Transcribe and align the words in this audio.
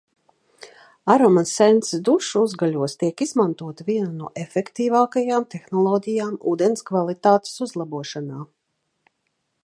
Aroma 1.15 1.41
Sense 1.47 1.97
dušu 2.07 2.39
uzgaļos 2.45 2.95
tiek 3.03 3.21
izmantota 3.25 3.85
viena 3.89 4.09
no 4.21 4.31
efektīvākajām 4.43 5.45
tehnoloģijām 5.55 6.39
ūdens 6.53 6.83
kvalitātes 6.91 7.61
uzlabošanā 7.67 8.41